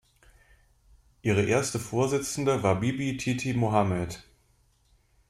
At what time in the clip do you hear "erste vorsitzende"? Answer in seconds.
1.45-2.63